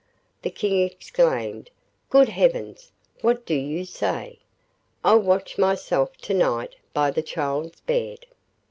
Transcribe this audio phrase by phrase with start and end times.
[0.41, 1.69] The King exclaimed,
[2.09, 2.91] 'Good heavens!
[3.21, 4.39] what do you say?
[5.03, 8.25] I will watch myself to night by the child's bed.